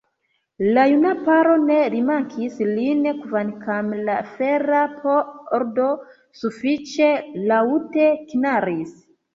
[0.77, 5.93] La juna paro ne rimarkis lin, kvankam la fera pordo
[6.43, 7.15] sufiĉe
[7.55, 9.01] laŭte knaris.